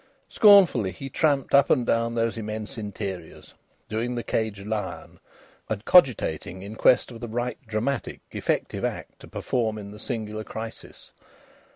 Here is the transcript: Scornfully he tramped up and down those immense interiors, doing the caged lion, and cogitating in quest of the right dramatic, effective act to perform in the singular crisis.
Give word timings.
Scornfully 0.29 0.89
he 0.93 1.11
tramped 1.11 1.53
up 1.53 1.69
and 1.69 1.85
down 1.85 2.15
those 2.15 2.35
immense 2.35 2.75
interiors, 2.75 3.53
doing 3.87 4.15
the 4.15 4.23
caged 4.23 4.65
lion, 4.65 5.19
and 5.69 5.85
cogitating 5.85 6.63
in 6.63 6.75
quest 6.75 7.11
of 7.11 7.21
the 7.21 7.27
right 7.27 7.59
dramatic, 7.67 8.21
effective 8.31 8.83
act 8.83 9.19
to 9.19 9.27
perform 9.27 9.77
in 9.77 9.91
the 9.91 9.99
singular 9.99 10.43
crisis. 10.43 11.11